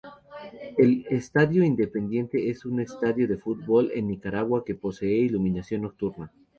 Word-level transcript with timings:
El 0.79 1.05
Estadio 1.11 1.63
Independencia 1.63 2.39
es 2.49 2.65
un 2.65 2.79
estadio 2.79 3.27
de 3.27 3.37
fútbol 3.37 3.91
en 3.93 4.07
Nicaragua 4.07 4.65
que 4.65 4.73
posee 4.73 5.11
iluminación 5.13 5.83
nocturna. 5.83 6.31